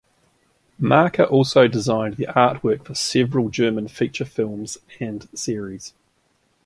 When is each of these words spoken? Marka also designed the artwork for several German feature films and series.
Marka 0.81 1.27
also 1.29 1.67
designed 1.67 2.15
the 2.17 2.25
artwork 2.25 2.85
for 2.85 2.95
several 2.95 3.49
German 3.49 3.87
feature 3.87 4.25
films 4.25 4.79
and 4.99 5.29
series. 5.37 5.93